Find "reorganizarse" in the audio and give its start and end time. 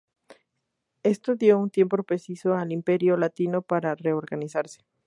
3.93-4.83